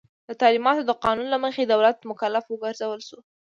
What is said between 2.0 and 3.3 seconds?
مکلف وګرځول سو.